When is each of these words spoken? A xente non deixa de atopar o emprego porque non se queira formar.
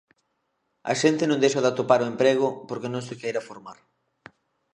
A 0.91 0.93
xente 1.01 1.23
non 1.27 1.41
deixa 1.43 1.63
de 1.63 1.69
atopar 1.71 1.99
o 2.01 2.09
emprego 2.13 2.47
porque 2.67 2.91
non 2.93 3.03
se 3.07 3.15
queira 3.21 3.45
formar. 3.49 3.77